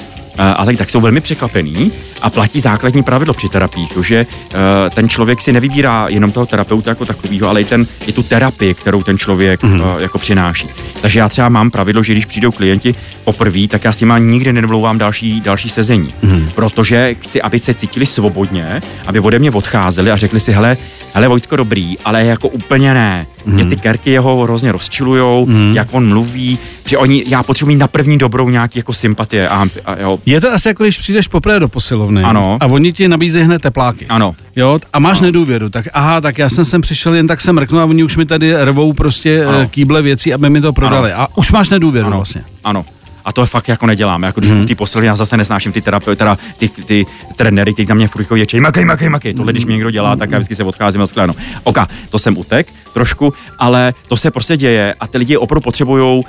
[0.57, 4.55] A tak, tak jsou velmi překvapený a platí základní pravidlo při terapiích, že eh,
[4.91, 8.75] ten člověk si nevybírá jenom toho terapeuta jako takového, ale i, ten, i tu terapii,
[8.75, 9.75] kterou ten člověk Mhm.
[9.75, 9.83] mm.
[9.99, 10.69] jako přináší.
[11.01, 14.53] Takže já třeba mám pravidlo, že když přijdou klienti poprvé, tak já s nimi nikdy
[14.53, 16.49] nedomlouvám další, další sezení, Mhm.
[16.55, 20.77] protože chci, aby se cítili svobodně, aby ode mě odcházeli a řekli si, hele,
[21.13, 23.27] hele Vojtko dobrý, ale jako úplně ne.
[23.47, 23.55] Mhm.
[23.55, 27.89] Mě ty kerky jeho hrozně rozčilujou, jak on mluví, že oni, já potřebuji mít na
[27.89, 31.61] první dobrou nějaký jako sympatie a, a jo, Je to asi jako když přijdeš poprvé
[31.61, 32.59] do posilovny Ano.
[32.61, 34.07] a oni ti nabízejí hned tepláky.
[34.09, 37.53] ano, Jo, a máš nedůvěru, tak aha, tak já jsem sem přišel jen tak se
[37.53, 39.59] mrknu a oni už mi tady rvou prostě Ano.
[39.59, 39.69] ano.
[39.69, 41.13] kýble věcí, aby mi to prodali.
[41.13, 42.45] A už máš nedůvěru ano, vlastně.
[42.65, 42.85] ano.
[43.27, 44.23] A to je fakt jako nedělám.
[44.23, 44.67] Jako když hmm.
[44.67, 48.23] ty posily, já zase nesnáším ty terapeuty, teda ty, ty trenéry, kteří na mě furt
[48.23, 49.35] jako ječej, makej, makej, makej.
[49.35, 51.35] Tohle, když mi někdo dělá, tak já vždycky se odcházím a skláno.
[51.65, 56.19] Oka, to jsem utek trošku, ale to se prostě děje a ty lidi opravdu potřebují
[56.19, 56.25] uh,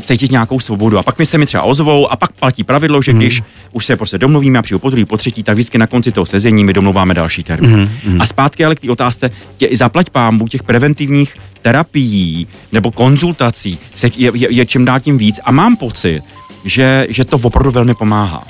[0.00, 0.98] cítit nějakou svobodu.
[0.98, 3.96] A pak mi se mi třeba ozvou a pak platí pravidlo, že když už se
[3.96, 6.72] prostě domluvíme a přijdu po druhý, po třetí, tak vždycky na konci toho sezení my
[6.72, 7.90] domluváme další termín.
[8.18, 13.78] A zpátky ale k té otázce, tě, i zaplať pámbu těch preventivních terapií nebo konzultací
[13.94, 16.22] se, je, je, je čím dál tím víc a mám pocit,
[16.64, 18.44] že, že to opravdu velmi pomáhá.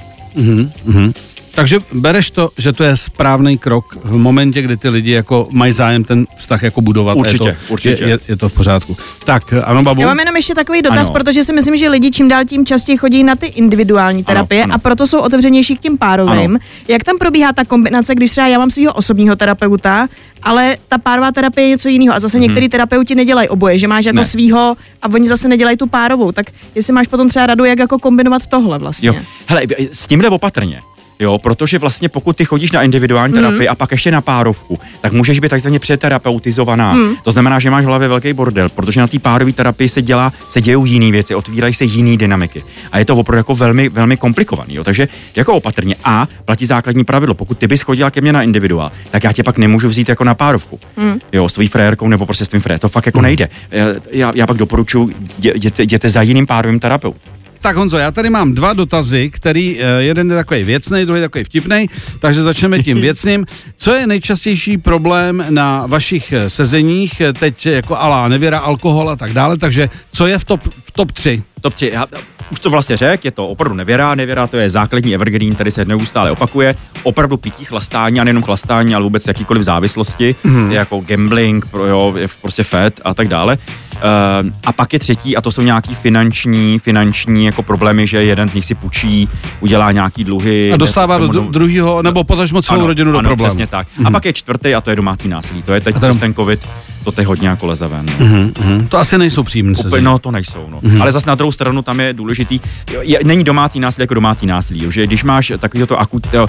[1.59, 5.73] Takže bereš to, že to je správný krok v momentě, kdy ty lidi jako mají
[5.73, 7.13] zájem ten vztah jako budovat.
[7.13, 8.05] a Určitě, je to, určitě.
[8.05, 8.97] Je, je, je to v pořádku.
[9.25, 10.01] Tak, ano, babu?
[10.01, 11.13] Já mám jenom ještě takový dotaz, Ano.
[11.13, 14.75] protože si myslím, že lidi čím dál tím častěji chodí na ty individuální terapie ano.
[14.75, 16.51] a proto jsou otevřenější k těm párovým.
[16.51, 16.59] Ano.
[16.89, 20.09] Jak tam probíhá ta kombinace, když třeba já mám svého osobního terapeuta,
[20.43, 24.05] ale ta párová terapie je něco jiného a zase některý terapeuti nedělají oboje, že máš
[24.05, 24.17] jako.
[24.17, 24.25] Ne.
[24.25, 26.33] svýho a oni zase nedělají tu párovou.
[26.33, 29.09] Tak jestli máš potom třeba radu, jak jako kombinovat tohle vlastně.
[29.09, 29.15] Jo.
[29.47, 30.83] Hele, s tím jde opatrně.
[31.21, 33.43] Jo, protože vlastně pokud ty chodíš na individuální Mhm.
[33.43, 36.95] terapii a pak ještě na párovku, tak můžeš být takzvaně přeterapeutizovaná.
[36.95, 37.15] Mhm.
[37.23, 40.33] To znamená, že máš v hlavě velký bordel, protože na té párové terapii se dělá,
[40.49, 42.65] se dějou jiné věci, otvírají se jiné dynamiky.
[42.93, 44.75] A je to opravdu jako velmi, velmi komplikovaný.
[44.75, 44.85] Jo.
[44.85, 45.97] Takže jako opatrně.
[46.05, 47.35] A platí základní pravidlo.
[47.35, 50.25] Pokud ty bys chodila ke mně na individuál, tak já tě pak nemůžu vzít jako
[50.25, 50.81] na párovku.
[50.97, 51.19] Mhm.
[51.33, 52.79] Jo, s tvojí frérkou nebo prostě s tvým frérem.
[52.81, 53.49] To fakt jako nejde.
[53.71, 57.33] Já, já, já pak doporučuji, jděte, jděte za jiným párovým terapeutem.
[57.61, 61.45] Tak Honzo, já tady mám dva dotazy, který eh, jeden je takový věcný, druhý takový
[61.45, 63.47] vtipný, takže začneme tím věcným.
[63.77, 69.17] Co je nejčastější problém na vašich eh, sezeních, eh, teď jako alá nevěra, alkohol a
[69.17, 71.43] tak dále, takže co je v top, v top 3?
[71.61, 72.07] Top 3, já
[72.51, 75.85] už to vlastně řekl, je to opravdu nevěra, nevěra to je základní evergreen, který se
[75.85, 80.73] neustále opakuje, opravdu pití, chlastání a nejenom chlastání, ale vůbec jakýkoliv závislosti, mm.
[80.73, 83.59] jako gambling, pro, jo, je prostě fed a tak dále.
[83.99, 88.49] Uh, a pak je třetí a to jsou nějaký finanční, finanční jako problémy, že jeden
[88.49, 89.29] z nich si půjčí,
[89.61, 90.73] udělá nějaký dluhy.
[90.73, 93.49] A dostává do druhého, nebo potažmo celou ano, rodinu do ano, problému.
[93.49, 93.87] přesně tak.
[94.05, 95.63] A pak je čtvrtý a to je domácí násilí.
[95.63, 96.69] To je teď přes ten covid,
[97.05, 98.07] to teď hodně jako leze ven.
[98.21, 98.27] No.
[98.27, 100.65] Mhm, To asi nejsou příjemné Úplně, no, to nejsou.
[100.71, 100.81] No.
[100.81, 101.01] Mm-hmm.
[101.03, 102.61] Ale zase na druhou stranu tam je důležitý,
[103.03, 106.49] je, není domácí násilí jako domácí násilí, že když máš takovýto to akut, uh,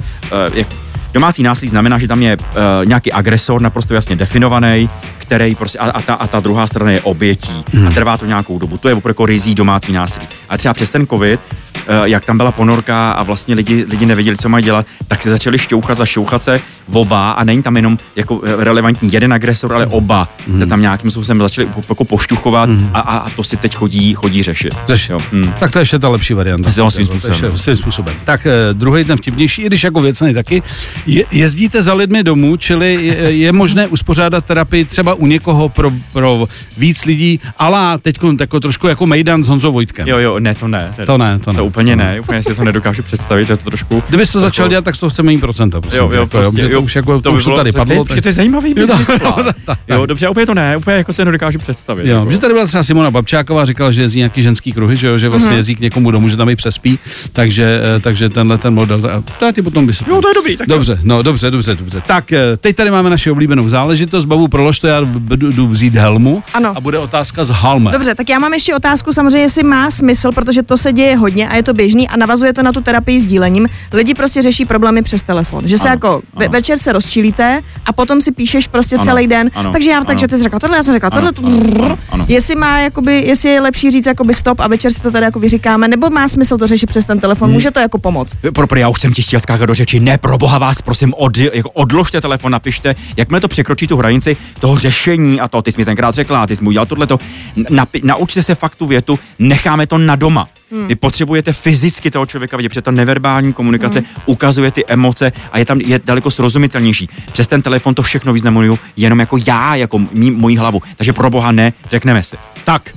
[0.53, 0.67] jak,
[1.13, 2.45] domácí násilí znamená, že tam je uh,
[2.85, 7.01] nějaký agresor naprosto jasně definovaný, který prostě, a, a, ta, a ta druhá strana je
[7.01, 7.87] obětí mm.
[7.87, 8.77] a trvá to nějakou dobu.
[8.77, 10.27] To je opravdu jako rizí domácí násilí.
[10.49, 14.37] A třeba přes ten covid, uh, jak tam byla ponorka a vlastně lidi, lidi nevěděli,
[14.37, 17.97] co mají dělat, tak se začali šťouchat za šťouchat se oba a není tam jenom
[18.15, 20.57] jako eh, relevantní jeden agresor, ale oba mm.
[20.57, 22.89] se tam nějakým způsobem začali jako poštuchovat mm.
[22.93, 24.75] a, a, to si teď chodí, chodí řešit.
[24.87, 25.11] Řešit.
[25.11, 25.19] Jo.
[25.31, 25.51] Hm.
[25.59, 26.69] Tak to je ještě ta lepší varianta.
[26.77, 27.31] Jo, svým způsobem.
[27.31, 28.15] ještě- svým způsobem.
[28.23, 30.63] Tak eh, druhý ten vtipnější, i když jako věcný taky.
[31.07, 35.91] Je, jezdíte za lidmi domů, čili je, je možné uspořádat terapii třeba u někoho pro,
[36.13, 36.47] pro
[36.77, 40.07] víc lidí, ale teď jako trošku jako Mejdan s Honzou Vojtkem.
[40.07, 40.93] Jo, jo, ne, to ne.
[41.05, 41.57] To ne, to ne.
[41.57, 44.03] To úplně ne, úplně si to nedokážu představit, je to trošku...
[44.09, 45.81] Kdybys to Jako- začal dělat, tak z toho chceme mít procenta.
[45.81, 47.71] Prosím, Jo, jo, jako, prostě, to jo, už, jako, to, by už to bylo- tady
[47.71, 48.03] to, padlo.
[48.05, 49.09] To, je- to je zajímavý business
[49.87, 52.07] Jo, dobře, úplně to ne, úplně jako se nedokážu představit.
[52.07, 52.31] Jo, jako.
[52.31, 55.29] že tady byla třeba Simona Babčáková, říkala, že jezdí nějaký ženský kruhy, že, jo, že
[55.29, 56.99] vlastně jezdí k někomu domů, že tam i přespí,
[57.33, 60.15] takže, eh, takže tenhle ten model, a to já ti potom vysvětlím.
[60.15, 60.75] Jo, to je dobrý, tak jo.
[60.75, 62.01] Dobře, no dobře, dobře, dobře.
[62.07, 65.01] Tak eh, teď tady máme naši oblíbenou záležitost, babu prolož to, já
[65.35, 66.73] jdu, vzít helmu Ano.
[66.77, 67.91] a bude otázka z halme.
[67.91, 71.49] Dobře, tak já mám ještě otázku, samozřejmě, jestli má smysl, protože to se děje hodně
[71.49, 73.67] a je to běžný a navazuje to na tu terapii sdílením.
[73.93, 75.67] Lidi prostě řeší problémy přes telefon.
[75.67, 76.51] Že se Ano, jako ve, ano.
[76.59, 79.51] Večer se rozčílíte a potom si píšeš prostě Ano, celý den.
[79.55, 80.05] ano, takže já, ano.
[80.05, 81.51] takže ty jsi řekla tohle, já jsem řekla Ano, tohle.
[81.51, 82.25] ano, ano, ano.
[82.27, 85.39] Jestli má, jakoby, jestli je lepší říct jakoby stop a večer si to tady jako
[85.39, 88.37] vyříkáme, nebo má smysl to řešit přes ten telefon, může to jako pomoct.
[88.53, 91.69] Pro, já už jsem ti chtěl do řeči, ne, pro boha vás, prosím, od, jako
[91.69, 95.85] odložte telefon, napište, jakmile to překročí tu hranici toho řešení a to, ty jsi mi
[95.85, 97.17] tenkrát řekla, ty jsi mi udělal tohleto.
[97.57, 100.47] Napi- naučte se fakt tu větu, necháme to na doma.
[100.71, 100.87] Hmm.
[100.87, 104.07] Vy potřebujete fyzicky toho člověka vidět, protože ta neverbální komunikace hmm.
[104.25, 107.09] ukazuje ty emoce a je tam je daleko srozumitelnější.
[107.31, 110.81] Přes ten telefon to všechno významuju jenom jako já, jako mý, mojí hlavu.
[110.95, 112.37] Takže pro boha ne, řekneme si.
[112.63, 112.95] Tak,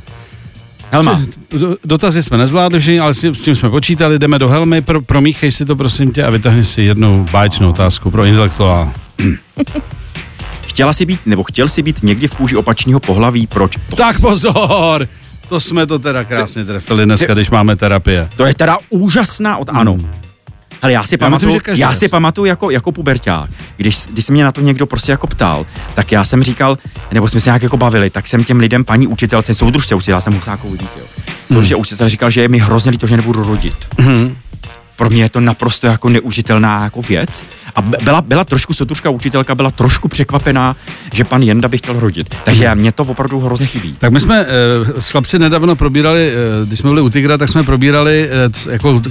[0.93, 4.83] Helma, do- dotazy jsme nezvládli všichni, ale s s tím jsme počítali, jdeme do helmy,
[4.83, 8.93] pro, promíchej si to prosím tě a vytáhni si jednou báječnou otázku pro intelektuál.
[10.61, 13.77] chtěla si být, nebo chtěl si být někdy v kůži opačního pohlaví, proč?
[13.91, 15.09] To, Tak pozor!
[15.53, 18.29] To jsme to teda krásně trefili dneska, když máme terapie.
[18.37, 19.97] to je teda úžasná od ano.
[20.83, 24.25] Ale já si Já myslím, pamatuju, každý já si pamatuju jako, jako puberták, když, když
[24.25, 26.79] se mě na to někdo prostě jako ptal, tak já jsem říkal,
[27.13, 30.21] nebo jsme se nějak jako bavili, tak jsem těm lidem, paní učitelce, soudružce učitel, já
[30.21, 31.07] jsem Husákovou dítě, jo.
[31.49, 33.77] Soudružce učitel říkal, že je mi hrozně líto, že nebudu rodit.
[34.97, 37.45] Pro mě je to naprosto jako neužitelná jako věc.
[37.75, 40.77] A byla, byla trošku soudružka učitelka, byla trošku překvapená,
[41.13, 42.35] že pan Jenda by chtěl rodit.
[42.45, 43.95] Takže já, mě to opravdu hrozně chybí.
[43.99, 47.49] Tak my jsme eh, s chlapci nedávno probírali, eh, když jsme byli u Tigra, tak
[47.49, 48.29] jsme probírali,
[48.67, 49.03] eh, jako,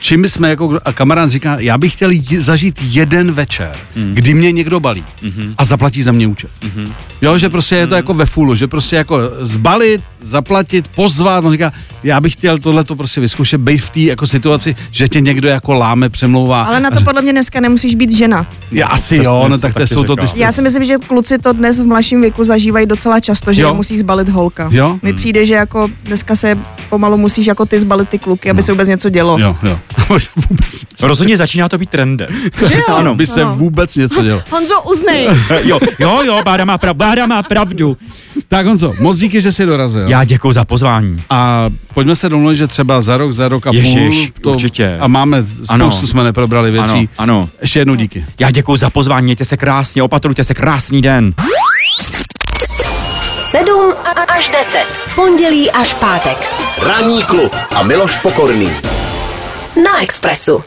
[0.00, 4.14] čím jsme jako, a kamarád říká, já bych chtěl zažít jeden večer, Hmm.
[4.14, 5.04] kdy mě někdo balí
[5.58, 6.50] a zaplatí za mě účet.
[7.22, 11.52] Jo, že prostě je to jako ve fullu, že prostě jako zbalit, zaplatit, pozvat, on
[11.52, 11.72] říká,
[12.04, 15.72] já bych chtěl tohleto prostě vyzkoušet, být v té jako situaci, že tě někdo jako
[15.74, 16.62] láme, přemlouvá.
[16.62, 18.46] Ale na to podle mě dneska nemusíš být žena.
[18.72, 20.26] Já asi Přesně, jo, no to tak to jsou to ty...
[20.36, 23.74] Já si myslím, že kluci to dnes v mladším věku zažívají docela často, že Jo.
[23.74, 24.68] musí zbalit holka.
[24.72, 24.98] Jo.
[25.02, 28.72] Mi přijde, že jako dneska se pomalu musíš jako ty zbalit ty kluky, aby se
[28.72, 29.38] vůbec něco dělo.
[29.38, 29.78] Jo, jo.
[30.50, 31.06] vůbec něco.
[31.08, 32.28] Rozhodně začíná to být trendem.
[32.60, 32.94] jo?
[32.94, 34.42] Ano, by se vůbec něco dělo.
[34.50, 35.28] Honzo, uznej.
[35.62, 37.96] jo, jo, jo, Bára má, prav, Bára má pravdu.
[38.48, 40.08] Tak Honzo, moc díky, že jsi dorazil.
[40.08, 41.22] Já děkuji za pozvání.
[41.30, 44.52] A pojďme se domluvit, že třeba za rok, za rok a Ježiš, půl.
[44.52, 44.96] určitě.
[45.00, 45.90] A máme, spoustu Ano.
[45.92, 46.90] jsme neprobrali věcí.
[46.90, 47.48] Ano, ano.
[47.60, 48.24] Ještě jednou díky.
[48.38, 51.34] Já děkuji za pozvání, mějte se krásně, opatrujte se, krásný den.
[53.42, 53.94] 7
[54.28, 54.86] až 10.
[55.14, 56.36] Pondělí až pátek.
[56.82, 58.70] Ranní klub a Miloš Pokorný.
[59.84, 60.64] Na Expressu.